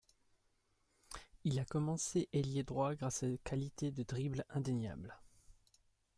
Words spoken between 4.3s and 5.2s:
indéniable.